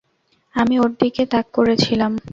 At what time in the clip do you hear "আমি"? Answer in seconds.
0.55-0.75